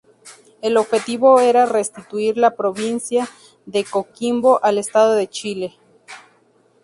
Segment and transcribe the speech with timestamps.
[0.63, 3.29] El objetivo era restituir la Provincia
[3.67, 5.77] de Coquimbo al Estado de Chile.